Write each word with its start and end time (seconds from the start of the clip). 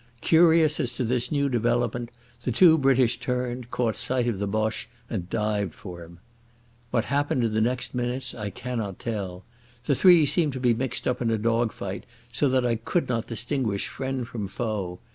Curious 0.21 0.79
as 0.79 0.93
to 0.93 1.03
this 1.03 1.31
new 1.31 1.47
development, 1.47 2.09
the 2.41 2.51
two 2.51 2.75
British 2.79 3.19
turned, 3.19 3.69
caught 3.69 3.95
sight 3.95 4.25
of 4.25 4.39
the 4.39 4.47
Boche, 4.47 4.89
and 5.11 5.29
dived 5.29 5.75
for 5.75 6.01
him. 6.03 6.17
What 6.89 7.05
happened 7.05 7.43
in 7.43 7.53
the 7.53 7.61
next 7.61 7.93
minutes 7.93 8.33
I 8.33 8.49
cannot 8.49 8.97
tell. 8.97 9.45
The 9.85 9.93
three 9.93 10.25
seemed 10.25 10.53
to 10.53 10.59
be 10.59 10.73
mixed 10.73 11.07
up 11.07 11.21
in 11.21 11.29
a 11.29 11.37
dog 11.37 11.71
fight, 11.71 12.07
so 12.33 12.49
that 12.49 12.65
I 12.65 12.77
could 12.77 13.09
not 13.09 13.27
distinguish 13.27 13.87
friend 13.89 14.27
from 14.27 14.47
foe. 14.47 14.97